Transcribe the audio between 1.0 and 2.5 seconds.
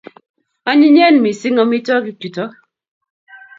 mising' amitwogik chuto